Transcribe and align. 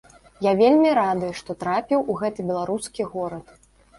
Я 0.45 0.51
вельмі 0.61 0.93
рады, 0.99 1.27
што 1.41 1.55
трапіў 1.61 1.99
у 2.13 2.17
гэты 2.21 2.45
беларускі 2.49 3.01
горад. 3.13 3.45